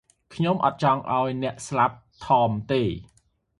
[0.33, 2.83] ខ្ញុំអត់ចង់ឱ្យអ្នកសម្លាប់ ថម ទេ។